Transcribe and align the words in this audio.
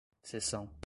seção 0.25 0.71